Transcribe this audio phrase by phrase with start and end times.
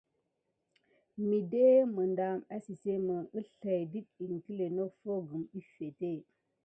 [1.29, 1.63] Miɗe
[1.95, 6.09] miŋɗɑm ésisémé əslay dət iŋkle noffo gum əffete.